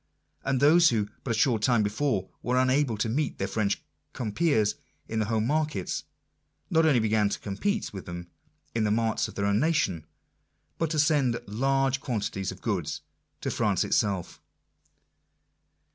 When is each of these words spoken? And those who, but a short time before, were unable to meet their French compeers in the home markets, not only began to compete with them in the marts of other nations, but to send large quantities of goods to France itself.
And 0.43 0.59
those 0.59 0.89
who, 0.89 1.09
but 1.23 1.29
a 1.29 1.33
short 1.37 1.61
time 1.61 1.83
before, 1.83 2.27
were 2.41 2.57
unable 2.59 2.97
to 2.97 3.07
meet 3.07 3.37
their 3.37 3.47
French 3.47 3.83
compeers 4.13 4.73
in 5.07 5.19
the 5.19 5.25
home 5.27 5.45
markets, 5.45 6.05
not 6.71 6.87
only 6.87 6.99
began 6.99 7.29
to 7.29 7.37
compete 7.39 7.93
with 7.93 8.07
them 8.07 8.31
in 8.73 8.83
the 8.83 8.89
marts 8.89 9.27
of 9.27 9.37
other 9.37 9.53
nations, 9.53 10.05
but 10.79 10.89
to 10.89 10.97
send 10.97 11.39
large 11.45 11.99
quantities 11.99 12.51
of 12.51 12.61
goods 12.63 13.01
to 13.41 13.51
France 13.51 13.83
itself. 13.83 14.41